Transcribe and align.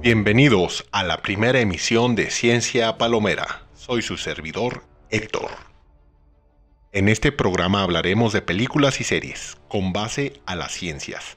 Bienvenidos 0.00 0.86
a 0.92 1.02
la 1.02 1.22
primera 1.22 1.60
emisión 1.60 2.14
de 2.14 2.30
Ciencia 2.30 2.96
Palomera. 2.98 3.62
Soy 3.74 4.00
su 4.00 4.16
servidor, 4.16 4.84
Héctor. 5.10 5.50
En 6.92 7.08
este 7.08 7.32
programa 7.32 7.82
hablaremos 7.82 8.32
de 8.32 8.42
películas 8.42 9.00
y 9.00 9.04
series 9.04 9.58
con 9.68 9.92
base 9.92 10.40
a 10.46 10.54
las 10.54 10.72
ciencias. 10.72 11.36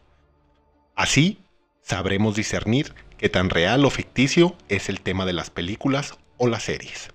Así, 0.96 1.40
sabremos 1.82 2.36
discernir 2.36 2.94
qué 3.18 3.28
tan 3.28 3.50
real 3.50 3.84
o 3.84 3.90
ficticio 3.90 4.56
es 4.70 4.90
el 4.90 5.02
tema 5.02 5.26
de 5.26 5.34
las 5.34 5.50
películas 5.50 6.18
o 6.38 6.48
las 6.48 6.64
series. 6.64 7.10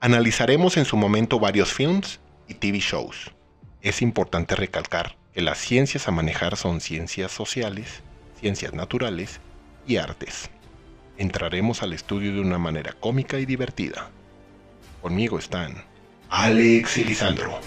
Analizaremos 0.00 0.76
en 0.76 0.84
su 0.84 0.96
momento 0.96 1.40
varios 1.40 1.72
films 1.72 2.20
y 2.46 2.54
TV 2.54 2.78
shows. 2.78 3.32
Es 3.80 4.02
importante 4.02 4.54
recalcar 4.54 5.16
que 5.32 5.40
las 5.40 5.58
ciencias 5.58 6.08
a 6.08 6.10
manejar 6.10 6.56
son 6.56 6.80
ciencias 6.80 7.32
sociales, 7.32 8.02
ciencias 8.40 8.72
naturales 8.72 9.40
y 9.86 9.96
artes 9.96 10.50
entraremos 11.20 11.82
al 11.82 11.92
estudio 11.92 12.32
de 12.32 12.40
una 12.40 12.56
manera 12.56 12.94
cómica 12.94 13.38
y 13.38 13.44
divertida. 13.44 14.08
Conmigo 15.02 15.38
están 15.38 15.84
Alex 16.30 16.96
y 16.96 17.04
Lisandro. 17.04 17.60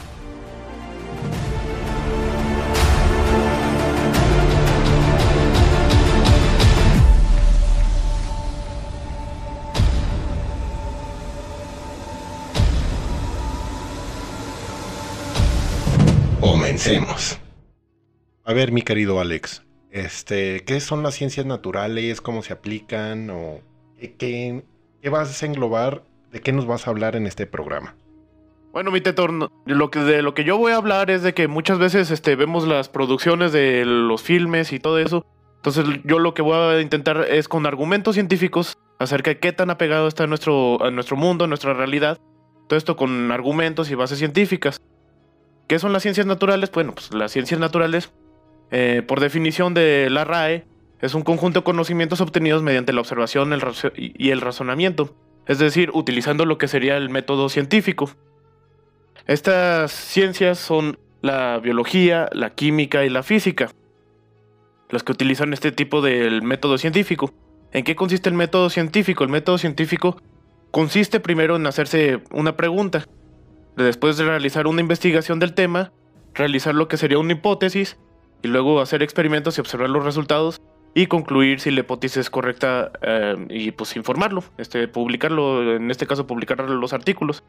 Comencemos. 16.40 17.38
A 18.45 18.53
ver, 18.53 18.72
mi 18.72 18.81
querido 18.81 19.20
Alex, 19.20 19.62
este, 19.94 20.64
¿Qué 20.66 20.80
son 20.80 21.04
las 21.04 21.14
ciencias 21.14 21.46
naturales? 21.46 22.20
¿Cómo 22.20 22.42
se 22.42 22.52
aplican? 22.52 23.30
¿O 23.30 23.62
qué, 24.17 24.64
vas 25.09 25.44
a 25.44 25.45
englobar? 25.45 26.04
¿De 26.31 26.42
qué 26.42 26.52
nos 26.52 26.66
vas 26.66 26.88
a 26.88 26.90
hablar 26.90 27.16
en 27.16 27.28
este 27.28 27.45
programa? 27.45 27.95
Bueno, 28.72 28.90
mi 28.90 29.02
tetor, 29.02 29.52
lo 29.66 29.92
que, 29.92 30.00
de 30.00 30.23
lo 30.23 30.34
que 30.34 30.45
yo 30.45 30.58
voy 30.58 30.72
a 30.72 30.78
hablar 30.78 31.12
es 31.12 31.22
de 31.22 31.36
que 31.36 31.48
muchas 31.48 31.78
veces 31.78 32.09
este, 32.09 32.36
vemos 32.36 32.67
las 32.67 32.90
producciones 32.90 33.52
de 33.52 33.86
los 33.86 34.23
filmes 34.23 34.73
y 34.73 34.80
todo 34.80 34.98
eso. 34.98 35.28
Entonces 35.58 35.86
yo 36.04 36.17
lo 36.17 36.34
que 36.34 36.42
voy 36.42 36.56
a 36.56 36.82
intentar 36.82 37.28
es 37.30 37.48
con 37.48 37.67
argumentos 37.67 38.16
científicos 38.16 38.80
acerca 38.98 39.30
de 39.30 39.39
qué 39.39 39.54
tan 39.54 39.70
apegado 39.70 40.08
está 40.08 40.26
nuestro, 40.26 40.84
a 40.84 40.89
nuestro 40.89 41.17
mundo, 41.17 41.45
a 41.45 41.48
nuestra 41.48 41.76
realidad. 41.76 42.17
Todo 42.67 42.78
esto 42.78 42.95
con 42.95 43.32
argumentos 43.32 43.92
y 43.92 43.95
bases 43.95 44.17
científicas. 44.17 44.82
¿Qué 45.67 45.78
son 45.78 45.94
las 45.94 46.02
ciencias 46.02 46.26
naturales? 46.26 46.72
Bueno, 46.72 46.95
pues 46.95 47.14
las 47.14 47.32
ciencias 47.32 47.60
naturales 47.60 48.12
eh, 48.76 49.04
por 49.04 49.20
definición 49.20 49.76
de 49.76 50.10
la 50.10 50.24
RAE, 50.24 50.66
es 51.00 51.14
un 51.14 51.22
conjunto 51.22 51.60
de 51.60 51.64
conocimientos 51.64 52.22
obtenidos 52.22 52.64
mediante 52.64 52.92
la 52.92 53.02
observación 53.02 53.54
y 53.96 54.32
el 54.32 54.42
razonamiento, 54.42 55.16
es 55.46 55.60
decir, 55.60 55.92
utilizando 55.94 56.44
lo 56.48 56.58
que 56.58 56.68
sería 56.68 56.98
el 56.98 57.12
método 57.12 57.50
científico. 57.50 58.10
Estas 59.28 59.92
ciencias 59.92 60.58
son 60.58 60.98
la 61.22 61.60
biología, 61.60 62.30
la 62.32 62.56
química 62.56 63.06
y 63.06 63.12
la 63.12 63.22
física, 63.22 63.70
las 64.90 65.04
que 65.04 65.12
utilizan 65.12 65.54
este 65.54 65.72
tipo 65.72 66.02
del 66.02 66.42
método 66.42 66.80
científico. 66.80 67.32
¿En 67.74 67.84
qué 67.84 67.96
consiste 67.96 68.28
el 68.28 68.36
método 68.36 68.72
científico? 68.72 69.24
El 69.24 69.30
método 69.30 69.60
científico 69.60 70.20
consiste 70.72 71.20
primero 71.20 71.58
en 71.58 71.68
hacerse 71.68 72.24
una 72.32 72.58
pregunta, 72.58 73.06
después 73.78 74.18
de 74.18 74.26
realizar 74.26 74.66
una 74.66 74.82
investigación 74.82 75.38
del 75.38 75.54
tema, 75.54 75.92
realizar 76.34 76.74
lo 76.74 76.88
que 76.88 76.98
sería 76.98 77.20
una 77.20 77.34
hipótesis 77.34 78.00
y 78.44 78.49
luego 78.49 78.81
hacer 78.81 79.02
experimentos 79.02 79.58
y 79.58 79.61
observar 79.61 79.89
los 79.89 80.03
resultados 80.03 80.61
y 80.94 81.08
concluir 81.08 81.59
si 81.59 81.72
la 81.72 81.80
hipótesis 81.80 82.17
es 82.17 82.30
correcta 82.30 82.91
eh, 83.02 83.36
y 83.49 83.72
pues 83.72 83.95
informarlo, 83.95 84.44
este, 84.58 84.88
publicarlo, 84.88 85.75
en 85.75 85.89
este 85.89 86.05
caso 86.05 86.27
publicar 86.27 86.59
los 86.69 86.94
artículos. 86.94 87.44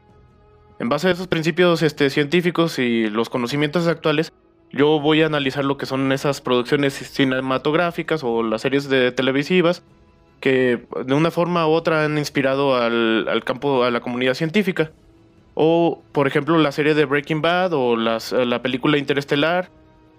En 0.79 0.89
base 0.89 1.09
a 1.09 1.11
esos 1.11 1.27
principios 1.27 1.83
este, 1.83 2.09
científicos 2.09 2.79
y 2.79 3.07
los 3.09 3.29
conocimientos 3.29 3.87
actuales, 3.87 4.33
yo 4.71 4.99
voy 4.99 5.21
a 5.21 5.27
analizar 5.27 5.63
lo 5.63 5.77
que 5.77 5.85
son 5.85 6.11
esas 6.11 6.41
producciones 6.41 6.93
cinematográficas 6.93 8.23
o 8.23 8.41
las 8.41 8.61
series 8.61 8.89
de 8.89 9.11
televisivas 9.11 9.83
que 10.39 10.85
de 11.05 11.13
una 11.13 11.31
forma 11.31 11.67
u 11.67 11.71
otra 11.71 12.03
han 12.03 12.17
inspirado 12.17 12.75
al, 12.75 13.27
al 13.27 13.43
campo, 13.43 13.83
a 13.83 13.91
la 13.91 14.01
comunidad 14.01 14.33
científica. 14.33 14.91
O, 15.53 16.03
por 16.11 16.27
ejemplo, 16.27 16.57
la 16.57 16.73
serie 16.73 16.93
de 16.93 17.05
Breaking 17.05 17.41
Bad 17.41 17.73
o 17.73 17.95
las, 17.95 18.33
la 18.33 18.61
película 18.61 18.97
Interestelar 18.97 19.69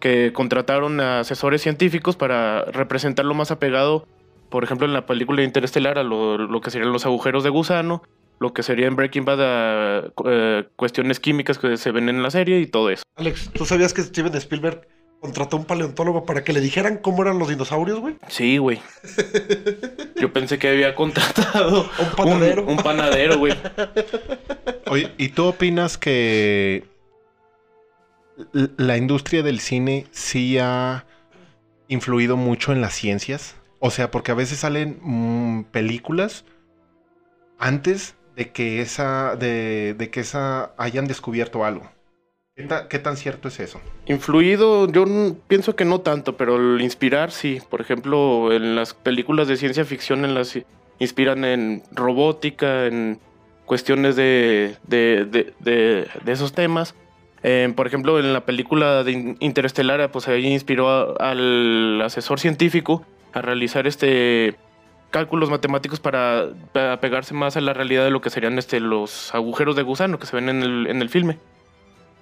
que 0.01 0.33
contrataron 0.33 1.01
a 1.01 1.21
asesores 1.21 1.63
científicos 1.63 2.17
para 2.17 2.65
representar 2.67 3.25
lo 3.25 3.35
más 3.35 3.51
apegado, 3.51 4.07
por 4.51 4.65
ejemplo, 4.65 4.87
en 4.87 4.93
la 4.93 5.07
película 5.07 5.43
Interestelar, 5.43 5.99
a 5.99 6.03
lo, 6.03 6.61
que 6.61 6.71
serían 6.71 6.93
los 6.93 7.07
agujeros 7.07 7.45
de 7.45 7.51
gusano, 7.51 8.03
lo 8.39 8.53
que 8.53 8.63
sería 8.63 8.87
en 8.87 8.97
Breaking 8.97 9.25
Bad 9.25 9.41
a 9.41 10.13
eh, 10.27 10.65
cuestiones 10.77 11.21
químicas 11.21 11.59
que 11.59 11.77
se 11.77 11.91
ven 11.91 12.09
en 12.09 12.23
la 12.23 12.31
serie 12.31 12.61
y 12.61 12.67
todo 12.67 12.91
eso. 12.91 13.03
Alex, 13.17 13.51
¿tú 13.53 13.65
sabías 13.65 13.95
que 13.95 14.03
Steven 14.03 14.35
Spielberg 14.35 14.87
contrató 15.21 15.57
a 15.57 15.61
un 15.61 15.67
paleontólogo 15.67 16.25
para 16.27 16.45
que 16.45 16.53
le 16.53 16.61
dijeran 16.61 16.99
cómo 16.99 17.23
eran 17.23 17.39
los 17.39 17.49
dinosaurios, 17.49 17.99
güey? 18.01 18.17
Sí, 18.29 18.59
güey. 18.59 18.81
Yo 20.21 20.33
pensé 20.33 20.59
que 20.59 20.69
había 20.69 20.95
contratado 20.95 21.89
un 21.99 22.11
panadero. 22.17 22.63
Un, 22.65 22.71
un 22.71 22.77
panadero, 22.77 23.39
güey. 23.39 23.55
Oye, 24.89 25.13
¿y 25.17 25.31
tú 25.31 25.47
opinas 25.47 25.97
que 25.99 26.85
la 28.53 28.97
industria 28.97 29.43
del 29.43 29.61
cine 29.61 30.07
sí 30.11 30.59
ha 30.59 31.07
influido 31.89 32.37
mucho 32.37 32.73
en 32.73 32.81
las 32.81 32.95
ciencias. 32.95 33.57
O 33.79 33.91
sea, 33.91 34.11
porque 34.11 34.33
a 34.33 34.35
veces 34.35 34.59
salen 34.59 34.99
mm, 35.03 35.65
películas 35.65 36.45
antes 37.59 38.17
de 38.35 38.51
que 38.51 38.81
esa, 38.81 39.37
de, 39.37 40.11
que 40.13 40.21
esa 40.21 40.73
hayan 40.77 41.07
descubierto 41.07 41.65
algo. 41.65 41.91
¿Qué, 42.89 42.99
tan 42.99 43.19
cierto 43.19 43.49
es 43.49 43.61
eso? 43.61 43.83
Influido, 44.07 44.91
yo 44.91 45.05
pienso 45.47 45.77
que 45.77 45.85
no 45.85 46.01
tanto, 46.01 46.39
pero 46.39 46.57
el 46.57 46.81
inspirar 46.81 47.31
sí. 47.31 47.61
Por 47.69 47.83
ejemplo, 47.83 48.51
en 48.51 48.75
las 48.75 48.95
películas 48.95 49.47
de 49.47 49.59
ciencia 49.59 49.85
ficción 49.85 50.25
en 50.25 50.35
las 50.35 50.59
inspiran 50.99 51.45
en 51.45 51.83
robótica, 51.93 52.87
en 52.87 53.21
cuestiones 53.67 54.17
de, 54.17 54.77
de, 54.85 55.27
de 55.27 56.33
esos 56.33 56.55
temas 56.55 56.95
por 57.75 57.87
ejemplo, 57.87 58.19
en 58.19 58.33
la 58.33 58.45
película 58.45 59.05
de 59.05 59.37
Interestelar, 59.41 60.11
pues 60.11 60.27
ahí 60.29 60.47
inspiró 60.47 61.21
al 61.21 62.03
asesor 62.03 62.41
científico 62.41 63.05
a 63.33 63.43
realizar 63.43 63.87
este 63.87 64.57
cálculos 65.11 65.51
matemáticos 65.51 66.01
para, 66.01 66.49
pegarse 67.01 67.35
más 67.35 67.57
a 67.57 67.61
la 67.61 67.73
realidad 67.73 68.05
de 68.05 68.11
lo 68.11 68.21
que 68.21 68.31
serían 68.31 68.59
este, 68.59 68.81
los 68.81 69.35
agujeros 69.35 69.77
de 69.77 69.83
gusano 69.83 70.19
que 70.19 70.27
se 70.27 70.37
ven 70.37 70.49
en 70.49 70.63
el, 70.63 70.87
en 70.89 71.01
el 71.01 71.09
filme. 71.09 71.39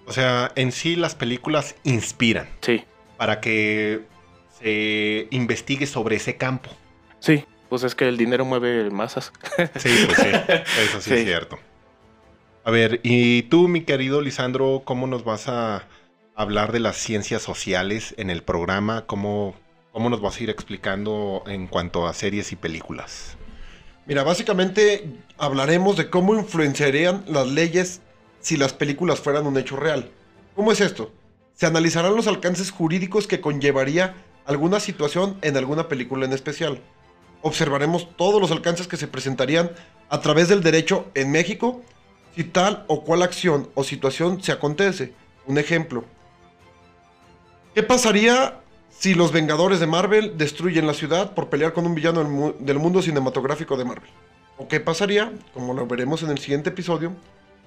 O 0.06 0.12
sea, 0.12 0.52
en 0.54 0.70
sí 0.70 0.96
las 0.96 1.14
películas 1.14 1.76
inspiran. 1.82 2.48
Sí. 2.60 2.84
Para 3.16 3.40
que 3.40 4.02
se 4.58 5.28
investigue 5.30 5.86
sobre 5.86 6.16
ese 6.16 6.36
campo. 6.36 6.70
Sí, 7.20 7.44
pues 7.68 7.84
es 7.84 7.94
que 7.94 8.06
el 8.06 8.16
dinero 8.16 8.44
mueve 8.44 8.90
masas. 8.90 9.32
Sí, 9.76 10.06
pues 10.06 10.18
sí, 10.18 10.28
eso 10.82 11.00
sí. 11.00 11.14
es 11.14 11.24
cierto. 11.24 11.58
A 12.66 12.70
ver, 12.70 13.00
y 13.02 13.42
tú, 13.42 13.68
mi 13.68 13.82
querido 13.82 14.22
Lisandro, 14.22 14.84
¿cómo 14.86 15.06
nos 15.06 15.22
vas 15.22 15.48
a 15.48 15.86
hablar 16.34 16.72
de 16.72 16.80
las 16.80 16.96
ciencias 16.96 17.42
sociales 17.42 18.14
en 18.16 18.30
el 18.30 18.42
programa? 18.42 19.04
¿Cómo, 19.04 19.54
cómo 19.92 20.08
nos 20.08 20.22
vas 20.22 20.40
a 20.40 20.44
ir 20.44 20.48
explicando 20.48 21.44
en 21.46 21.66
cuanto 21.66 22.06
a 22.06 22.14
series 22.14 22.52
y 22.52 22.56
películas? 22.56 23.36
Mira, 24.06 24.22
básicamente 24.22 25.06
hablaremos 25.36 25.98
de 25.98 26.08
cómo 26.08 26.34
influenciarían 26.34 27.26
las 27.28 27.48
leyes 27.48 28.00
si 28.40 28.56
las 28.56 28.72
películas 28.72 29.20
fueran 29.20 29.46
un 29.46 29.58
hecho 29.58 29.76
real. 29.76 30.10
¿Cómo 30.56 30.72
es 30.72 30.80
esto? 30.80 31.12
Se 31.52 31.66
analizarán 31.66 32.16
los 32.16 32.28
alcances 32.28 32.70
jurídicos 32.70 33.26
que 33.26 33.42
conllevaría 33.42 34.14
alguna 34.46 34.80
situación 34.80 35.36
en 35.42 35.58
alguna 35.58 35.86
película 35.86 36.24
en 36.24 36.32
especial. 36.32 36.80
Observaremos 37.42 38.16
todos 38.16 38.40
los 38.40 38.50
alcances 38.50 38.88
que 38.88 38.96
se 38.96 39.06
presentarían 39.06 39.70
a 40.08 40.22
través 40.22 40.48
del 40.48 40.62
derecho 40.62 41.10
en 41.14 41.30
México 41.30 41.82
si 42.34 42.44
tal 42.44 42.84
o 42.88 43.04
cual 43.04 43.22
acción 43.22 43.68
o 43.74 43.84
situación 43.84 44.42
se 44.42 44.52
acontece. 44.52 45.12
Un 45.46 45.58
ejemplo. 45.58 46.04
¿Qué 47.74 47.82
pasaría 47.82 48.60
si 48.90 49.14
los 49.14 49.32
Vengadores 49.32 49.80
de 49.80 49.86
Marvel 49.86 50.38
destruyen 50.38 50.86
la 50.86 50.94
ciudad 50.94 51.34
por 51.34 51.48
pelear 51.48 51.72
con 51.72 51.86
un 51.86 51.94
villano 51.94 52.54
del 52.58 52.78
mundo 52.78 53.02
cinematográfico 53.02 53.76
de 53.76 53.84
Marvel? 53.84 54.10
¿O 54.56 54.68
qué 54.68 54.80
pasaría, 54.80 55.32
como 55.52 55.74
lo 55.74 55.86
veremos 55.86 56.22
en 56.22 56.30
el 56.30 56.38
siguiente 56.38 56.70
episodio, 56.70 57.12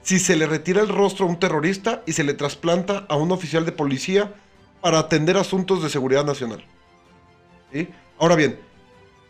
si 0.02 0.20
se 0.20 0.38
le 0.38 0.48
retira 0.48 0.82
el 0.82 0.88
rostro 0.88 1.26
a 1.26 1.30
un 1.30 1.40
terrorista 1.40 2.02
y 2.06 2.14
se 2.14 2.24
le 2.24 2.34
trasplanta 2.34 3.06
a 3.10 3.18
un 3.18 3.32
oficial 3.32 3.66
de 3.66 3.74
policía 3.74 4.34
para 4.82 5.00
atender 5.00 5.38
asuntos 5.38 5.84
de 5.84 5.90
seguridad 5.90 6.26
nacional? 6.26 6.64
Ahora 8.18 8.36
bien, 8.36 8.58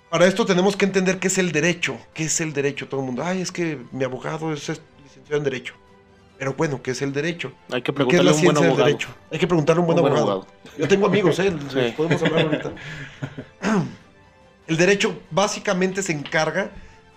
para 0.09 0.27
esto 0.27 0.45
tenemos 0.45 0.77
que 0.77 0.85
entender 0.85 1.19
qué 1.19 1.27
es 1.27 1.37
el 1.37 1.51
derecho. 1.51 1.97
¿Qué 2.13 2.25
es 2.25 2.39
el 2.39 2.53
derecho? 2.53 2.87
Todo 2.87 3.01
el 3.01 3.07
mundo, 3.07 3.23
ay, 3.25 3.41
es 3.41 3.51
que 3.51 3.79
mi 3.91 4.03
abogado 4.03 4.53
es 4.53 4.69
en 5.35 5.43
Derecho. 5.43 5.73
Pero 6.37 6.53
bueno, 6.53 6.81
¿qué 6.81 6.91
es 6.91 7.01
el 7.01 7.13
derecho? 7.13 7.51
Hay 7.71 7.81
que 7.81 7.91
preguntarle 7.91 8.29
a 8.29 8.33
un 8.33 8.43
buen 8.43 8.57
abogado. 8.57 8.97
Hay 9.31 9.39
que 9.39 9.47
preguntarle 9.47 9.79
a 9.79 9.85
un 9.85 9.87
buen, 9.87 9.99
abogado. 9.99 10.47
Yo 10.77 10.87
tengo 10.87 11.07
amigos, 11.07 11.39
¿eh? 11.39 11.51
Podemos 11.97 12.21
hablar 12.21 12.45
ahorita. 12.45 12.71
el 14.67 14.77
derecho 14.77 15.19
básicamente 15.31 16.03
se 16.03 16.11
encarga 16.11 16.71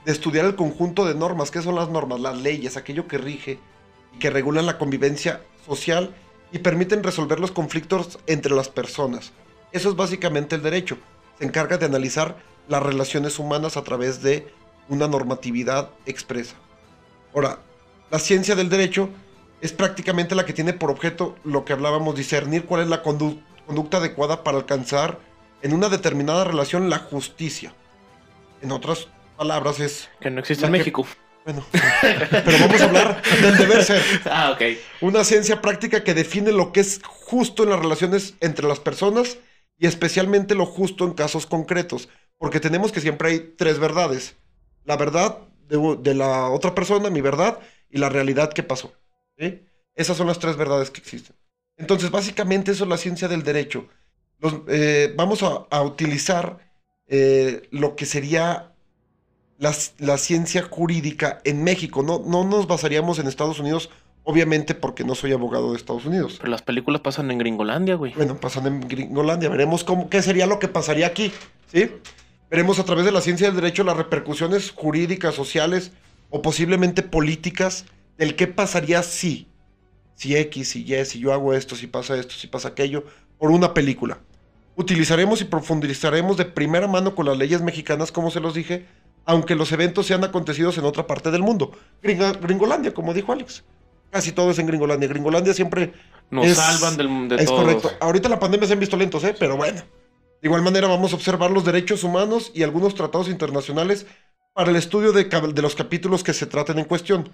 de 0.05 0.13
estudiar 0.13 0.47
el 0.47 0.57
conjunto 0.57 1.05
de 1.05 1.15
normas. 1.15 1.51
¿Qué 1.51 1.61
son 1.61 1.75
las 1.75 1.91
normas? 1.91 2.21
Las 2.21 2.39
leyes, 2.39 2.77
aquello 2.79 3.07
que 3.07 3.19
rige 3.19 3.59
y 4.15 4.19
que 4.19 4.31
regulan 4.31 4.65
la 4.65 4.79
convivencia 4.79 5.43
social 5.67 6.15
y 6.51 6.61
permiten 6.61 7.03
resolver 7.03 7.41
los 7.41 7.53
conflictos 7.53 8.19
entre 8.27 8.55
las 8.55 8.71
personas. 8.71 9.33
Eso 9.73 9.91
es 9.91 9.97
básicamente 9.97 10.57
el 10.57 10.63
derecho. 10.63 10.97
Se 11.39 11.45
encarga 11.45 11.77
de 11.77 11.87
analizar 11.87 12.37
las 12.69 12.83
relaciones 12.83 13.39
humanas 13.39 13.77
a 13.77 13.85
través 13.85 14.23
de 14.23 14.49
una 14.89 15.07
normatividad 15.09 15.91
expresa. 16.07 16.57
Ahora, 17.35 17.61
la 18.11 18.19
ciencia 18.19 18.55
del 18.55 18.69
derecho 18.69 19.09
es 19.61 19.73
prácticamente 19.73 20.35
la 20.35 20.45
que 20.47 20.53
tiene 20.53 20.73
por 20.73 20.91
objeto 20.91 21.37
lo 21.45 21.65
que 21.65 21.73
hablábamos, 21.73 22.15
discernir 22.17 22.65
cuál 22.65 22.83
es 22.83 22.89
la 22.89 23.03
condu- 23.03 23.41
conducta 23.67 23.99
adecuada 23.99 24.43
para 24.43 24.59
alcanzar 24.59 25.19
en 25.63 25.75
una 25.75 25.89
determinada 25.89 26.45
relación 26.45 26.89
la 26.91 26.99
justicia. 26.99 27.75
En 28.63 28.73
otras 28.73 29.09
palabras 29.37 29.81
es, 29.81 30.09
Que 30.21 30.31
no 30.31 30.41
existe 30.41 30.65
en 30.67 30.73
que- 30.73 30.79
México. 30.79 31.07
bueno, 31.45 31.65
pero 31.71 32.59
vamos 32.61 32.81
a 32.81 32.85
hablar 32.85 33.23
del 33.43 33.57
deber 33.59 33.85
ser. 33.85 34.03
Ah, 34.25 34.53
ok. 34.53 34.63
Una 35.03 35.25
ciencia 35.25 35.61
práctica 35.61 36.03
que 36.05 36.15
define 36.15 36.53
lo 36.53 36.73
que 36.73 36.81
es 36.81 37.01
justo 37.05 37.63
en 37.65 37.71
las 37.71 37.81
relaciones 37.81 38.35
entre 38.41 38.67
las 38.67 38.81
personas 38.81 39.39
y 39.79 39.87
especialmente 39.87 40.55
lo 40.55 40.67
justo 40.67 41.05
en 41.05 41.13
casos 41.13 41.47
concretos. 41.47 42.09
Porque 42.39 42.61
tenemos 42.61 42.93
que 42.93 43.01
siempre 43.03 43.29
hay 43.31 43.55
tres 43.59 43.79
verdades. 43.79 44.37
La 44.85 44.97
verdad 44.97 45.39
de, 45.69 45.97
de 46.01 46.15
la 46.15 46.49
otra 46.51 46.75
persona, 46.75 47.11
mi 47.11 47.21
verdad, 47.21 47.59
y 47.91 47.99
la 47.99 48.09
realidad 48.09 48.53
que 48.53 48.63
pasó. 48.63 48.93
¿sí? 49.39 49.63
Esas 49.95 50.17
son 50.17 50.27
las 50.27 50.39
tres 50.39 50.57
verdades 50.57 50.91
que 50.91 51.01
existen. 51.01 51.37
Entonces, 51.77 52.11
básicamente 52.11 52.73
eso 52.73 52.85
es 52.85 52.91
la 52.91 52.97
ciencia 52.97 53.29
del 53.29 53.43
derecho. 53.43 53.89
Los- 54.39 54.61
eh, 54.69 55.13
vamos 55.17 55.43
a, 55.43 55.67
a 55.71 55.83
utilizar 55.83 56.59
eh, 57.07 57.69
lo 57.71 57.97
que 57.97 58.07
sería 58.07 58.73
la, 59.59 59.75
la 59.99 60.19
ciencia 60.19 60.63
jurídica 60.63 61.41
en 61.45 61.65
México. 61.65 62.03
No, 62.03 62.23
no 62.25 62.45
nos 62.45 62.67
basaríamos 62.67 63.19
en 63.19 63.27
Estados 63.27 63.59
Unidos 63.61 63.91
Obviamente 64.23 64.75
porque 64.75 65.03
no 65.03 65.15
soy 65.15 65.33
abogado 65.33 65.71
de 65.71 65.79
Estados 65.79 66.05
Unidos. 66.05 66.37
Pero 66.39 66.51
las 66.51 66.61
películas 66.61 67.01
pasan 67.01 67.31
en 67.31 67.39
Gringolandia, 67.39 67.95
güey. 67.95 68.13
Bueno, 68.13 68.39
pasan 68.39 68.67
en 68.67 68.81
Gringolandia. 68.87 69.49
Veremos 69.49 69.83
cómo, 69.83 70.11
qué 70.11 70.21
sería 70.21 70.47
lo 70.47 70.59
que 70.59 70.69
pasaría 70.69 71.07
aquí. 71.07 71.33
¿Sí? 71.73 71.91
Veremos 72.51 72.79
a 72.79 72.85
través 72.85 73.07
de 73.07 73.13
la 73.13 73.23
ciencia 73.23 73.47
del 73.47 73.57
derecho 73.57 73.83
las 73.83 73.97
repercusiones 73.97 74.73
jurídicas, 74.73 75.35
sociales 75.35 75.93
o 76.31 76.43
posiblemente 76.43 77.03
políticas 77.03 77.85
del 78.19 78.37
qué 78.37 78.47
pasaría 78.47 79.03
si. 79.03 79.47
Si 80.15 80.37
X, 80.37 80.69
si 80.71 80.83
Y, 80.83 81.05
si 81.05 81.19
yo 81.19 81.33
hago 81.33 81.55
esto, 81.55 81.75
si 81.77 81.87
pasa 81.87 82.17
esto, 82.19 82.35
si 82.35 82.47
pasa 82.47 82.69
aquello, 82.69 83.05
por 83.39 83.51
una 83.51 83.73
película. 83.75 84.21
Utilizaremos 84.77 85.41
y 85.41 85.45
profundizaremos 85.45 86.37
de 86.37 86.45
primera 86.45 86.87
mano 86.87 87.15
con 87.15 87.27
las 87.27 87.37
leyes 87.39 87.63
mexicanas, 87.63 88.13
como 88.13 88.31
se 88.31 88.41
los 88.41 88.55
dije, 88.55 88.87
aunque 89.25 89.55
los 89.55 89.73
eventos 89.73 90.07
sean 90.07 90.23
acontecidos 90.25 90.77
en 90.79 90.85
otra 90.85 91.07
parte 91.07 91.31
del 91.31 91.43
mundo. 91.43 91.73
Gringolandia, 92.03 92.93
como 92.95 93.13
dijo 93.15 93.33
Alex. 93.33 93.65
Casi 94.11 94.33
todo 94.33 94.51
es 94.51 94.59
en 94.59 94.67
Gringolandia. 94.67 95.09
Gringolandia 95.09 95.55
siempre 95.55 95.93
Nos 96.31 96.47
es- 96.47 96.57
salvan 96.57 96.97
del, 96.97 97.29
de 97.29 97.37
es 97.37 97.45
todos. 97.47 97.61
correcto. 97.61 97.91
Ahorita 98.01 98.29
la 98.29 98.39
pandemia 98.39 98.67
se 98.67 98.73
han 98.75 98.81
visto 98.81 98.97
lentos, 98.97 99.23
¿eh? 99.25 99.35
Pero 99.39 99.57
bueno. 99.57 99.81
De 100.43 100.49
igual 100.49 100.63
manera 100.63 100.89
vamos 100.89 101.13
a 101.13 101.17
observar 101.17 101.51
los 101.51 101.65
derechos 101.65 102.03
humanos 102.03 102.51
y 102.55 102.63
algunos 102.63 102.95
tratados 102.95 103.29
internacionales 103.29 104.07
para 104.53 104.71
el 104.71 104.77
estudio 104.77 105.13
de, 105.13 105.29
los 105.63 105.75
capítulos 105.75 106.25
que 106.25 106.33
se 106.33 106.47
traten 106.47 106.79
en 106.79 106.85
cuestión. 106.85 107.31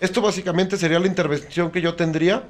Esto 0.00 0.20
básicamente 0.20 0.76
sería 0.76 0.98
la 0.98 1.06
intervención 1.06 1.70
que 1.70 1.80
yo 1.80 1.94
tendría 1.94 2.44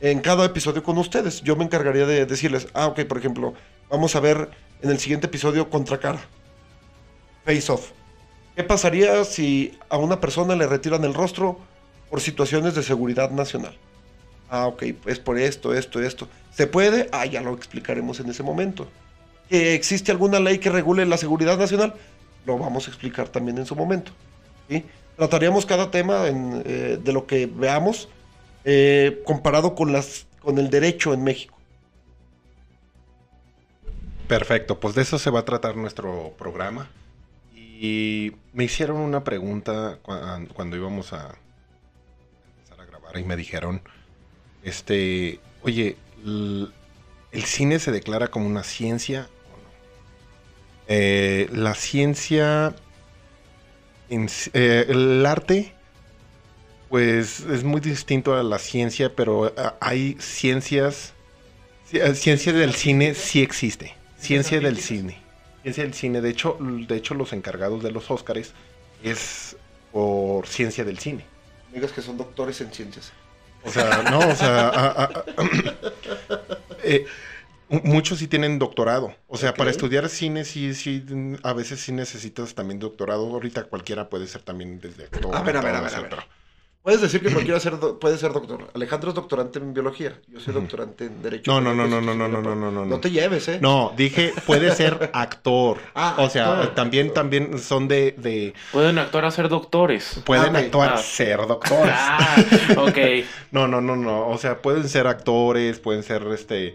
en 0.00 0.20
cada 0.20 0.44
episodio 0.44 0.82
con 0.82 0.98
ustedes. 0.98 1.40
Yo 1.42 1.56
me 1.56 1.64
encargaría 1.64 2.06
de 2.06 2.26
decirles, 2.26 2.68
ah, 2.74 2.88
ok, 2.88 3.04
por 3.04 3.18
ejemplo, 3.18 3.54
vamos 3.88 4.16
a 4.16 4.20
ver 4.20 4.50
en 4.82 4.90
el 4.90 4.98
siguiente 4.98 5.26
episodio 5.26 5.70
Contracara. 5.70 6.20
Face 7.44 7.72
Off. 7.72 7.92
¿Qué 8.56 8.64
pasaría 8.64 9.24
si 9.24 9.78
a 9.88 9.96
una 9.96 10.20
persona 10.20 10.54
le 10.56 10.66
retiran 10.66 11.04
el 11.04 11.14
rostro 11.14 11.58
por 12.10 12.20
situaciones 12.20 12.74
de 12.74 12.82
seguridad 12.82 13.30
nacional? 13.30 13.76
Ah, 14.50 14.66
ok, 14.66 14.82
pues 15.02 15.18
por 15.18 15.38
esto, 15.38 15.72
esto, 15.72 16.02
esto. 16.02 16.28
¿Se 16.52 16.66
puede? 16.66 17.08
Ah, 17.12 17.24
ya 17.24 17.40
lo 17.40 17.54
explicaremos 17.54 18.20
en 18.20 18.28
ese 18.28 18.42
momento. 18.42 18.88
¿Que 19.48 19.74
existe 19.74 20.10
alguna 20.10 20.40
ley 20.40 20.58
que 20.58 20.70
regule 20.70 21.06
la 21.06 21.16
seguridad 21.16 21.56
nacional? 21.56 21.94
Lo 22.46 22.58
vamos 22.58 22.86
a 22.86 22.90
explicar 22.90 23.28
también 23.28 23.58
en 23.58 23.66
su 23.66 23.76
momento. 23.76 24.12
¿sí? 24.68 24.84
Trataríamos 25.16 25.66
cada 25.66 25.90
tema 25.90 26.26
en, 26.28 26.62
eh, 26.64 26.98
de 27.02 27.12
lo 27.12 27.26
que 27.26 27.46
veamos 27.46 28.08
eh, 28.64 29.22
comparado 29.24 29.74
con, 29.74 29.92
las, 29.92 30.26
con 30.40 30.58
el 30.58 30.70
derecho 30.70 31.12
en 31.12 31.22
México. 31.24 31.56
Perfecto, 34.28 34.78
pues 34.78 34.94
de 34.94 35.02
eso 35.02 35.18
se 35.18 35.30
va 35.30 35.40
a 35.40 35.44
tratar 35.44 35.76
nuestro 35.76 36.34
programa. 36.38 36.88
Y 37.54 38.32
me 38.52 38.64
hicieron 38.64 38.98
una 38.98 39.24
pregunta 39.24 39.98
cua- 40.02 40.46
cuando 40.52 40.76
íbamos 40.76 41.12
a 41.12 41.34
empezar 42.58 42.80
a 42.80 42.84
grabar 42.84 43.18
y 43.18 43.24
me 43.24 43.36
dijeron, 43.36 43.80
este, 44.62 45.40
oye, 45.62 45.96
¿el 46.22 47.44
cine 47.44 47.78
se 47.78 47.90
declara 47.90 48.28
como 48.28 48.46
una 48.46 48.62
ciencia? 48.62 49.28
Eh, 50.92 51.48
la 51.52 51.74
ciencia, 51.74 52.74
en 54.08 54.28
eh, 54.54 54.86
el 54.88 55.24
arte, 55.24 55.72
pues 56.88 57.40
es 57.40 57.62
muy 57.62 57.80
distinto 57.80 58.34
a 58.34 58.42
la 58.42 58.58
ciencia, 58.58 59.14
pero 59.14 59.54
ah, 59.56 59.76
hay 59.80 60.16
ciencias, 60.18 61.12
ci- 61.90 62.00
eh, 62.02 62.14
ciencia 62.16 62.52
del 62.52 62.74
cine 62.74 63.14
sí 63.14 63.40
existe. 63.40 63.94
Ciencia 64.18 64.58
del 64.58 64.78
cine. 64.80 65.16
Ciencia 65.62 65.84
del 65.84 65.94
cine. 65.94 66.20
De 66.20 66.30
hecho, 66.30 66.56
de 66.60 66.96
hecho, 66.96 67.14
los 67.14 67.32
encargados 67.32 67.84
de 67.84 67.92
los 67.92 68.10
Óscares 68.10 68.52
es 69.04 69.56
por 69.92 70.48
ciencia 70.48 70.84
del 70.84 70.98
cine. 70.98 71.24
Amigas 71.70 71.92
que 71.92 72.02
son 72.02 72.18
doctores 72.18 72.60
en 72.62 72.72
ciencias. 72.72 73.12
O 73.62 73.70
sea, 73.70 74.02
no, 74.10 74.18
o 74.18 74.34
sea, 74.34 74.68
a- 74.70 75.02
a- 75.04 75.24
eh, 76.82 77.06
muchos 77.70 78.18
sí 78.18 78.26
tienen 78.26 78.58
doctorado. 78.58 79.14
O 79.28 79.36
sea, 79.36 79.54
para 79.54 79.70
estudiar 79.70 80.08
cine 80.08 80.44
sí, 80.44 80.74
sí, 80.74 81.04
a 81.42 81.52
veces 81.52 81.80
sí 81.80 81.92
necesitas 81.92 82.54
también 82.54 82.78
doctorado. 82.80 83.26
Ahorita 83.26 83.64
cualquiera 83.64 84.08
puede 84.08 84.26
ser 84.26 84.42
también 84.42 84.80
desde 84.80 85.04
actor. 85.04 85.34
A 85.34 85.42
ver, 85.42 85.56
a 85.56 85.60
ver, 85.62 85.74
a 85.74 85.80
ver, 85.80 85.94
a 85.94 86.00
ver. 86.00 86.16
Puedes 86.82 87.02
decir 87.02 87.20
que 87.20 87.30
cualquiera 87.30 87.60
ser 87.60 87.74
puede 88.00 88.16
ser 88.16 88.32
doctor. 88.32 88.70
Alejandro 88.74 89.10
es 89.10 89.14
doctorante 89.14 89.58
en 89.58 89.74
biología. 89.74 90.18
Yo 90.28 90.40
soy 90.40 90.54
doctorante 90.54 91.04
en 91.04 91.20
derecho. 91.20 91.52
No, 91.52 91.60
no, 91.60 91.74
no, 91.74 91.86
no, 91.86 92.00
no, 92.00 92.14
no, 92.14 92.26
no, 92.26 92.40
no, 92.40 92.54
no, 92.56 92.70
no. 92.70 92.84
No 92.86 93.00
te 93.00 93.10
lleves, 93.10 93.46
¿eh? 93.48 93.58
No, 93.60 93.92
dije, 93.98 94.32
puede 94.46 94.74
ser 94.74 95.10
actor. 95.12 95.76
Ah, 95.94 96.16
o 96.20 96.30
sea, 96.30 96.52
actor. 96.60 96.74
también, 96.74 97.12
también 97.12 97.58
son 97.58 97.86
de, 97.86 98.12
de 98.16 98.54
Pueden 98.72 98.98
actuar 98.98 99.26
a 99.26 99.30
ser 99.30 99.50
doctores. 99.50 100.22
pueden 100.24 100.56
Ah, 100.56 100.60
actuar, 100.60 100.94
Ah. 100.94 100.96
ser 100.96 101.46
doctores. 101.46 101.94
Ah, 101.94 102.36
ok. 102.78 102.98
No, 103.52 103.68
no, 103.68 103.82
no, 103.82 103.94
no. 103.96 104.28
O 104.28 104.38
sea, 104.38 104.62
pueden 104.62 104.88
ser 104.88 105.06
actores, 105.06 105.80
pueden 105.80 106.02
ser 106.02 106.22
este 106.28 106.72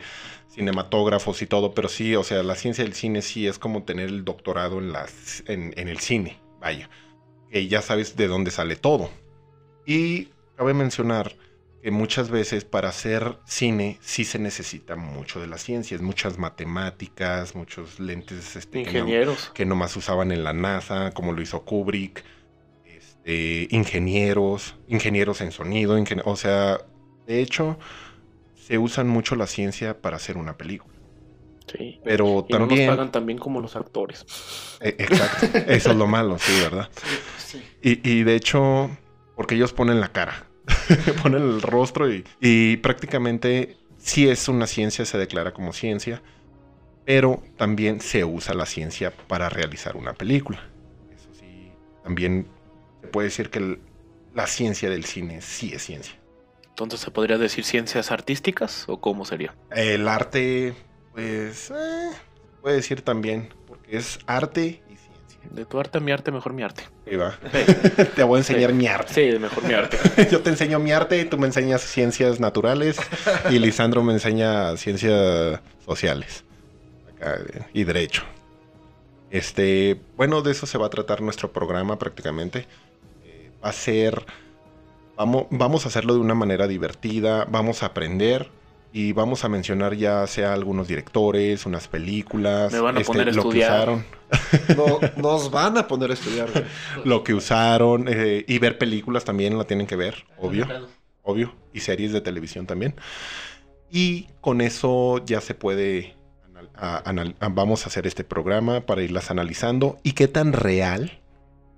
cinematógrafos 0.56 1.42
y 1.42 1.48
todo, 1.48 1.74
pero 1.74 1.90
sí, 1.90 2.16
o 2.16 2.24
sea, 2.24 2.42
la 2.44 2.56
ciencia 2.56 2.84
del 2.84 2.94
cine 2.94 3.22
sí 3.22 3.46
es 3.48 3.60
como 3.60 3.84
tener 3.84 4.10
el 4.10 4.26
doctorado 4.26 4.80
en 4.80 4.92
las 4.94 5.44
en, 5.48 5.74
en 5.78 5.88
el 5.88 6.00
cine, 6.00 6.40
vaya. 6.60 6.90
Que 7.52 7.68
ya 7.68 7.82
sabes 7.82 8.16
de 8.16 8.28
dónde 8.28 8.52
sale 8.52 8.76
todo. 8.76 9.10
Y 9.86 10.30
cabe 10.56 10.74
mencionar 10.74 11.36
que 11.84 11.92
muchas 11.92 12.30
veces 12.32 12.66
para 12.66 12.90
hacer 12.90 13.38
cine 13.46 14.00
sí 14.02 14.26
se 14.26 14.40
necesita 14.40 14.96
mucho 14.96 15.40
de 15.40 15.46
las 15.48 15.62
ciencias, 15.62 16.02
muchas 16.02 16.40
matemáticas, 16.40 17.54
muchos 17.54 18.00
lentes 18.00 18.56
este, 18.56 18.82
que 18.84 18.92
no- 18.94 19.00
Ingenieros. 19.00 19.52
que 19.54 19.66
nomás 19.66 19.96
usaban 19.96 20.32
en 20.32 20.44
la 20.44 20.54
NASA, 20.54 21.12
como 21.12 21.32
lo 21.34 21.42
hizo 21.44 21.64
Kubrick, 21.64 22.24
este, 22.86 23.68
ingenieros, 23.70 24.76
ingenieros 24.88 25.42
en 25.42 25.52
sonido, 25.52 25.98
ingen- 25.98 26.22
o 26.26 26.36
sea, 26.36 26.80
de 27.28 27.42
hecho, 27.42 27.78
se 28.66 28.78
usan 28.78 29.08
mucho 29.08 29.36
la 29.36 29.48
ciencia 29.48 30.02
para 30.02 30.18
hacer 30.18 30.38
una 30.38 30.58
película. 30.58 30.94
Sí. 31.72 32.00
Pero 32.04 32.46
Y 32.48 32.54
no 32.54 32.60
también... 32.60 32.88
nos 32.88 32.96
pagan 32.96 33.12
tan 33.12 33.26
bien 33.26 33.40
como 33.40 33.60
los 33.60 33.76
actores. 33.76 34.26
Eh, 34.82 34.96
exacto, 35.00 35.48
eso 35.68 35.92
es 35.92 35.98
lo 35.98 36.08
malo, 36.08 36.38
sí, 36.38 36.52
¿verdad? 36.62 36.90
Sí. 37.38 37.62
Y, 37.82 38.08
y 38.10 38.24
de 38.24 38.36
hecho, 38.36 38.90
porque 39.36 39.56
ellos 39.56 39.74
ponen 39.74 40.00
la 40.00 40.10
cara, 40.12 40.48
ponen 41.24 41.42
el 41.42 41.62
rostro 41.62 42.12
y, 42.12 42.24
y 42.40 42.78
prácticamente 42.78 43.78
sí 43.98 44.28
es 44.30 44.48
una 44.48 44.68
ciencia, 44.68 45.06
se 45.06 45.18
declara 45.18 45.54
como 45.54 45.74
ciencia, 45.74 46.22
pero 47.06 47.44
también 47.58 48.00
se 48.02 48.26
usa 48.26 48.54
la 48.54 48.66
ciencia 48.66 49.12
para 49.28 49.50
realizar 49.50 49.96
una 49.96 50.14
película. 50.14 50.60
Eso 51.10 51.30
sí, 51.34 51.72
también 52.04 52.48
se 53.02 53.08
puede 53.08 53.28
decir 53.28 53.50
que 53.50 53.60
el- 53.60 53.80
la 54.34 54.48
ciencia 54.48 54.90
del 54.90 55.06
cine 55.06 55.42
sí 55.42 55.72
es 55.74 55.84
ciencia. 55.84 56.16
Entonces, 56.76 57.00
¿se 57.00 57.10
podría 57.10 57.38
decir 57.38 57.64
ciencias 57.64 58.12
artísticas 58.12 58.84
o 58.90 59.00
cómo 59.00 59.24
sería? 59.24 59.56
El 59.72 60.10
arte, 60.10 60.74
pues, 61.14 61.72
eh, 61.72 62.10
puede 62.62 62.76
decir 62.76 63.02
también, 63.02 63.54
porque 63.66 63.96
es 63.96 64.20
arte 64.28 64.84
y 64.90 64.98
ciencia. 64.98 65.40
De 65.52 65.64
tu 65.64 65.80
arte 65.80 66.00
a 66.00 66.02
mi 66.02 66.12
arte, 66.12 66.34
mejor 66.34 66.52
mi 66.52 66.64
arte. 66.64 66.84
Ahí 67.08 67.16
va. 67.16 67.32
Sí, 67.32 68.04
Te 68.18 68.24
voy 68.24 68.36
a 68.36 68.40
enseñar 68.40 68.74
mi 68.74 68.88
arte. 68.88 69.14
sí, 69.32 69.40
mejor 69.40 69.64
mi 69.64 69.74
arte. 69.74 69.98
Yo 70.30 70.42
te 70.42 70.50
enseño 70.50 70.78
mi 70.80 70.92
arte, 70.92 71.24
tú 71.24 71.38
me 71.38 71.48
enseñas 71.48 71.82
ciencias 71.82 72.42
naturales 72.42 72.98
y 73.50 73.58
Lisandro 73.60 74.04
me 74.04 74.12
enseña 74.12 74.76
ciencias 74.76 75.62
sociales 75.86 76.44
Acá, 77.16 77.40
y 77.72 77.86
derecho. 77.86 78.24
Este, 79.32 80.02
bueno, 80.18 80.42
de 80.42 80.52
eso 80.52 80.66
se 80.66 80.78
va 80.78 80.88
a 80.88 80.90
tratar 80.90 81.22
nuestro 81.22 81.54
programa 81.54 81.98
prácticamente. 81.98 82.68
Eh, 83.24 83.50
va 83.64 83.70
a 83.70 83.72
ser, 83.74 84.26
vamos, 85.18 85.46
vamos 85.50 85.86
a 85.86 85.90
hacerlo 85.90 86.14
de 86.14 86.20
una 86.20 86.36
manera 86.36 86.68
divertida, 86.68 87.46
vamos 87.46 87.84
a 87.84 87.88
aprender 87.88 88.50
y 88.94 89.12
vamos 89.12 89.44
a 89.44 89.50
mencionar 89.50 89.96
ya 89.96 90.26
sea 90.28 90.54
algunos 90.54 90.88
directores, 90.88 91.66
unas 91.66 91.88
películas, 91.90 92.72
Me 92.72 92.80
van 92.80 92.96
a 92.96 93.02
este, 93.02 93.12
poner 93.12 93.30
a 93.30 93.32
lo 93.34 93.42
que 93.50 93.60
estudiar. 93.60 93.90
usaron, 93.90 94.06
No, 94.78 95.00
nos 95.22 95.52
van 95.52 95.78
a 95.78 95.88
poner 95.88 96.12
a 96.12 96.14
estudiar, 96.14 96.50
güey. 96.52 96.64
lo 97.04 97.24
que 97.24 97.34
usaron 97.34 98.06
eh, 98.08 98.46
y 98.48 98.58
ver 98.60 98.78
películas 98.78 99.26
también 99.26 99.58
la 99.58 99.66
tienen 99.66 99.86
que 99.88 99.96
ver, 99.98 100.26
obvio. 100.38 100.66
obvio, 101.24 101.54
y 101.74 101.82
series 101.82 102.14
de 102.14 102.22
televisión 102.22 102.66
también. 102.68 102.96
Y 103.92 104.28
con 104.42 104.62
eso 104.62 105.22
ya 105.26 105.42
se 105.42 105.54
puede, 105.56 106.16
a- 106.76 107.04
a- 107.40 107.50
vamos 107.50 107.84
a 107.84 107.88
hacer 107.88 108.08
este 108.08 108.24
programa 108.24 108.82
para 108.86 109.04
irlas 109.04 109.30
analizando 109.30 109.98
y 110.04 110.14
qué 110.14 110.28
tan 110.30 110.54
real 110.54 111.20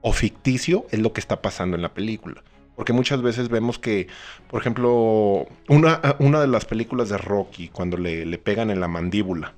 o 0.01 0.13
ficticio 0.13 0.85
es 0.91 0.99
lo 0.99 1.13
que 1.13 1.19
está 1.19 1.41
pasando 1.41 1.75
en 1.75 1.81
la 1.81 1.93
película. 1.95 2.43
Porque 2.77 2.93
muchas 2.93 3.21
veces 3.21 3.49
vemos 3.49 3.77
que, 3.79 4.07
por 4.49 4.61
ejemplo, 4.61 5.47
una, 5.67 6.15
una 6.19 6.39
de 6.39 6.47
las 6.47 6.63
películas 6.63 7.09
de 7.09 7.17
Rocky, 7.17 7.67
cuando 7.67 7.97
le, 7.97 8.25
le 8.25 8.37
pegan 8.37 8.69
en 8.69 8.79
la 8.79 8.87
mandíbula, 8.87 9.55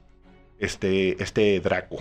este, 0.58 1.22
este 1.22 1.60
Draco, 1.60 1.98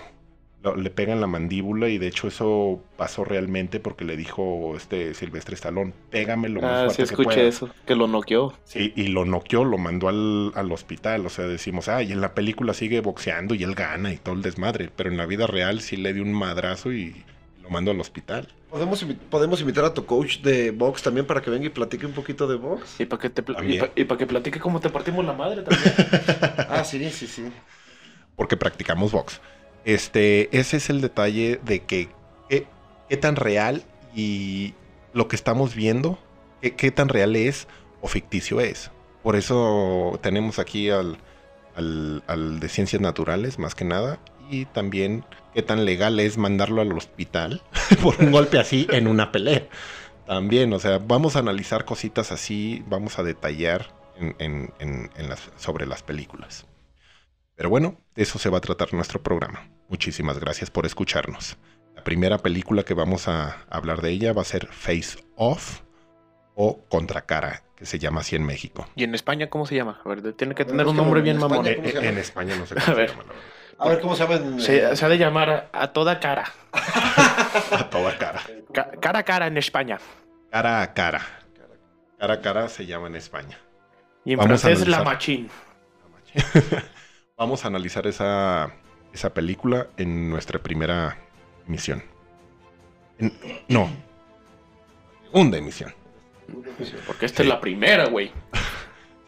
lo- 0.63 0.77
le 0.77 0.91
pegan 0.91 1.17
en 1.17 1.21
la 1.21 1.27
mandíbula 1.27 1.89
y 1.89 1.99
de 1.99 2.07
hecho 2.09 2.29
eso 2.29 2.81
pasó 2.97 3.25
realmente 3.25 3.79
porque 3.81 4.05
le 4.05 4.17
dijo 4.17 4.75
este 4.77 5.13
Silvestre 5.15 5.55
Stallone, 5.57 5.93
pégame 6.11 6.49
lo 6.49 6.61
más 6.63 6.71
Ah, 6.83 6.85
fuerte 6.87 6.95
sí 6.95 6.97
que 7.09 7.23
escuché 7.23 7.35
puedas". 7.37 7.55
eso, 7.55 7.71
que 7.87 7.95
lo 7.97 8.07
noqueó. 8.09 8.55
Sí, 8.65 8.93
y 8.97 9.09
lo 9.09 9.25
noqueó, 9.25 9.65
lo 9.65 9.79
mandó 9.79 10.09
al, 10.09 10.53
al 10.55 10.71
hospital. 10.73 11.27
O 11.27 11.31
sea, 11.31 11.47
decimos, 11.47 11.89
ay, 11.89 12.13
en 12.13 12.21
la 12.21 12.35
película 12.35 12.75
sigue 12.75 13.01
boxeando 13.01 13.55
y 13.57 13.63
él 13.65 13.75
gana 13.75 14.13
y 14.13 14.17
todo 14.19 14.35
el 14.37 14.43
desmadre. 14.43 14.91
Pero 14.95 15.11
en 15.11 15.17
la 15.17 15.27
vida 15.27 15.47
real 15.47 15.81
sí 15.81 15.97
le 15.97 16.13
dio 16.13 16.23
un 16.23 16.33
madrazo 16.33 16.93
y 16.93 17.25
lo 17.63 17.71
mandó 17.71 17.91
al 17.93 18.01
hospital. 18.01 18.49
¿Podemos, 18.71 19.03
invi- 19.03 19.17
podemos 19.19 19.61
invitar 19.61 19.85
a 19.87 19.95
tu 19.95 20.05
coach 20.05 20.41
de 20.41 20.71
box 20.73 21.03
también 21.03 21.27
para 21.27 21.41
que 21.41 21.49
venga 21.51 21.67
y 21.67 21.71
platique 21.71 22.05
un 22.05 22.13
poquito 22.13 22.47
de 22.47 22.57
box. 22.57 23.01
Y 23.01 23.07
para 23.07 23.23
que 23.23 23.31
te 23.31 23.41
y 23.41 23.79
pa- 23.79 23.91
y 23.97 24.05
pa' 24.05 24.19
que 24.19 24.27
platique 24.27 24.61
cómo 24.61 24.79
te 24.81 24.91
partimos 24.91 25.25
la 25.25 25.33
madre 25.33 25.63
también. 25.63 25.95
Ah, 26.69 26.85
sí, 26.85 27.09
sí, 27.11 27.27
sí. 27.27 27.51
Porque 28.37 28.57
practicamos 28.57 29.13
box. 29.13 29.41
Este, 29.85 30.55
ese 30.57 30.77
es 30.77 30.91
el 30.91 31.01
detalle 31.01 31.61
de 31.65 31.81
que 31.85 32.09
qué, 32.51 32.67
qué 33.09 33.17
tan 33.17 33.37
real 33.37 33.83
y 34.15 34.75
lo 35.15 35.29
que 35.29 35.37
estamos 35.37 35.75
viendo, 35.75 36.19
qué, 36.61 36.75
qué 36.77 36.91
tan 36.91 37.09
real 37.09 37.37
es 37.37 37.69
o 38.03 38.09
ficticio 38.09 38.61
es. 38.61 38.91
Por 39.23 39.35
eso 39.35 40.19
tenemos 40.23 40.59
aquí 40.59 40.91
al, 40.91 41.17
al, 41.75 42.23
al 42.27 42.61
de 42.61 42.69
ciencias 42.69 43.01
naturales, 43.01 43.59
más 43.59 43.75
que 43.75 43.85
nada. 43.87 44.19
Y 44.50 44.64
también 44.67 45.25
qué 45.55 45.62
tan 45.62 45.85
legal 45.85 46.19
es 46.21 46.38
mandarlo 46.38 46.81
al 46.83 46.93
hospital 46.93 47.62
por 48.02 48.17
un 48.21 48.31
golpe 48.33 48.59
así 48.59 48.87
en 48.90 49.07
una 49.09 49.31
pelea. 49.33 49.67
También, 50.26 50.73
o 50.73 50.78
sea, 50.78 50.99
vamos 50.99 51.37
a 51.37 51.40
analizar 51.40 51.85
cositas 51.85 52.33
así, 52.33 52.83
vamos 52.87 53.19
a 53.19 53.23
detallar 53.23 53.87
en- 54.19 54.35
en- 54.38 54.73
en- 54.78 55.11
en 55.17 55.28
las, 55.28 55.50
sobre 55.57 55.87
las 55.87 56.02
películas. 56.02 56.67
Pero 57.57 57.71
bueno, 57.71 57.97
de 58.14 58.23
eso 58.23 58.38
se 58.38 58.50
va 58.50 58.59
a 58.59 58.61
tratar 58.62 58.93
nuestro 58.95 59.23
programa. 59.23 59.69
Muchísimas 59.88 60.38
gracias 60.38 60.71
por 60.71 60.87
escucharnos. 60.87 61.57
La 61.97 62.05
primera 62.05 62.38
película 62.38 62.85
que 62.85 62.95
vamos 62.95 63.26
a 63.26 63.64
hablar 63.69 64.00
de 64.02 64.11
ella 64.11 64.33
va 64.33 64.43
a 64.43 64.45
ser 64.45 64.67
Face 64.69 65.19
Off 65.35 65.81
o 66.55 66.85
Contracara, 66.88 67.64
que 67.75 67.87
se 67.87 67.99
llama 67.99 68.21
así 68.21 68.37
en 68.37 68.45
México. 68.45 68.87
¿Y 68.95 69.05
en 69.05 69.14
España 69.14 69.49
cómo 69.49 69.67
se 69.67 69.75
llama? 69.76 70.00
A 70.05 70.09
ver, 70.09 70.33
tiene 70.35 70.55
que 70.55 70.64
tener 70.64 70.87
un 70.87 70.97
nombre 70.97 71.21
en 71.21 71.25
bien 71.25 71.38
mamón. 71.38 71.67
En 71.67 72.19
España 72.19 72.55
no 72.57 72.67
sé 72.67 72.75
A 72.78 72.83
cómo 72.85 72.95
se 72.95 73.00
ver. 73.00 73.11
llama. 73.11 73.23
la 73.25 73.28
verdad. 73.31 73.43
A 73.79 73.89
ver 73.89 74.01
cómo 74.01 74.17
se 74.17 74.25
llama 74.25 74.35
en... 74.37 74.61
Se, 74.61 74.97
se 74.97 75.05
ha 75.05 75.09
de 75.09 75.19
llamar 75.19 75.69
a 75.73 75.89
toda 75.93 76.19
cara. 76.21 76.45
A 76.73 77.89
toda 77.91 78.17
cara. 78.19 78.41
Ca- 78.73 78.91
cara 79.01 79.21
a 79.21 79.23
cara 79.23 79.47
en 79.47 79.57
España. 79.57 79.99
Cara 80.51 80.83
a 80.83 80.93
cara. 80.95 81.21
Cara 82.19 82.35
a 82.35 82.41
cara 82.41 82.69
se 82.69 82.87
llama 82.87 83.07
en 83.07 83.15
España. 83.17 83.57
Y 84.25 84.33
en 84.33 84.39
Vamos 84.39 84.65
a 84.65 84.67
francés 84.69 84.89
la 84.89 84.97
analizar. 84.99 85.15
machín. 85.15 85.51
Vamos 87.37 87.65
a 87.65 87.69
analizar 87.69 88.07
esa, 88.07 88.73
esa 89.13 89.31
película 89.33 89.87
en 89.97 90.29
nuestra 90.29 90.59
primera 90.59 91.17
emisión. 91.67 92.03
En- 93.19 93.33
no. 93.69 93.89
Segunda 95.25 95.59
emisión. 95.59 95.95
Porque 97.07 97.27
esta 97.27 97.43
es 97.43 97.49
la 97.49 97.61
primera, 97.61 98.07
güey. 98.07 98.33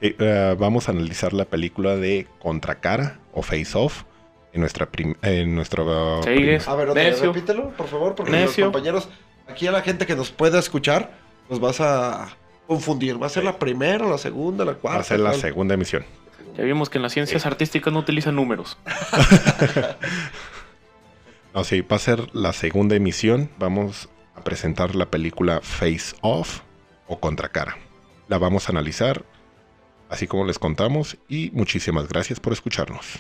Sí, 0.01 0.17
eh, 0.19 0.57
vamos 0.59 0.89
a 0.89 0.93
analizar 0.93 1.33
la 1.35 1.45
película 1.45 1.95
de 1.97 2.27
Contracara 2.39 3.19
o 3.33 3.43
Face 3.43 3.73
Off 3.77 4.05
en 4.53 4.61
nuestra 4.61 4.87
prim- 4.91 5.15
en 5.23 5.55
nuestro 5.55 6.19
uh, 6.19 6.23
Sigues. 6.23 6.67
A 6.69 6.75
ver, 6.75 6.89
otra 6.91 7.03
vez, 7.03 7.13
Necio. 7.15 7.33
repítelo, 7.33 7.71
por 7.77 7.87
favor, 7.89 8.15
porque 8.15 8.33
Necio. 8.33 8.65
los 8.67 8.73
compañeros, 8.73 9.09
aquí 9.49 9.67
a 9.67 9.73
la 9.73 9.83
gente 9.83 10.07
que 10.07 10.17
nos 10.17 10.31
pueda 10.31 10.59
escuchar, 10.59 11.13
nos 11.49 11.61
vas 11.61 11.81
a 11.81 12.37
confundir. 12.67 13.21
¿Va 13.23 13.27
a 13.27 13.31
ser 13.31 13.45
la 13.45 13.59
primera, 13.59 14.07
la 14.09 14.19
segunda, 14.19 14.65
la 14.65 14.75
cuarta? 14.75 14.97
va 14.99 15.01
a 15.01 15.05
ser 15.05 15.21
la 15.21 15.35
segunda 15.35 15.75
emisión. 15.75 16.05
Ya 16.57 16.65
vimos 16.65 16.91
que 16.91 16.99
en 16.99 17.03
las 17.03 17.13
ciencias 17.13 17.47
artísticas 17.47 17.93
no 17.93 18.01
utilizan 18.01 18.35
números. 18.37 18.77
No, 21.55 21.65
sí, 21.65 21.81
va 21.81 21.97
a 21.97 21.99
ser 21.99 22.33
la 22.35 22.53
segunda 22.53 22.95
emisión. 22.95 23.51
Vamos 23.59 24.09
a 24.37 24.45
presentar 24.45 24.95
la 24.95 25.07
película 25.07 25.61
Face 25.63 26.15
Off 26.21 26.61
o 27.09 27.19
Contracara. 27.19 27.77
La 28.29 28.39
vamos 28.39 28.69
a 28.69 28.73
analizar, 28.73 29.25
así 30.09 30.29
como 30.29 30.45
les 30.45 30.59
contamos, 30.61 31.17
y 31.29 31.51
muchísimas 31.53 32.09
gracias 32.09 32.39
por 32.39 32.53
escucharnos. 32.53 33.19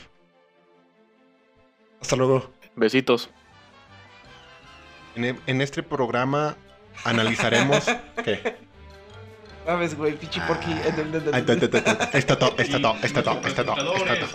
Hasta 2.00 2.16
luego. 2.16 2.50
Besitos. 2.76 3.30
En, 5.16 5.24
e- 5.24 5.40
en 5.46 5.60
este 5.60 5.82
programa 5.82 6.56
analizaremos. 7.04 7.84
¿Qué? 8.24 8.56
¿Sabes, 9.66 9.96
güey? 9.96 10.14
Pichi 10.16 10.40
porqui. 10.40 10.74
Ta, 10.74 11.56
ta. 12.08 12.18
Está 12.18 12.38
todo, 12.38 12.54
está 12.58 12.80
todo, 12.80 12.96
está 13.02 13.22
todo, 13.22 13.40
está 13.46 13.64
todo, 13.64 13.94
está 13.96 14.14
todo. 14.18 14.28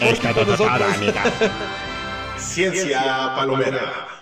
Porqui 0.00 0.28
con 0.34 0.48
nosotros. 0.48 0.96
Ciencia 2.38 3.34
Palomera. 3.36 4.17